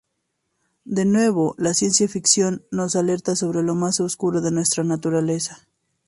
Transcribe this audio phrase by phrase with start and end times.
[0.85, 5.67] De nuevo, la ciencia ficción nos alerta sobre lo más oscuro de nuestra naturaleza.